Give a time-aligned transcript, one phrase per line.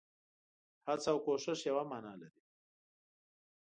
[0.87, 2.41] هڅه او کوښښ يوه مانا لري.